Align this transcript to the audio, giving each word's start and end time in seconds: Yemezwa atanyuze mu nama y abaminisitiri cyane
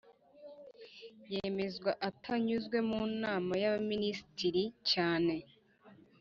Yemezwa 1.33 1.91
atanyuze 2.09 2.77
mu 2.89 3.01
nama 3.21 3.53
y 3.61 3.65
abaminisitiri 3.69 4.63
cyane 4.91 5.35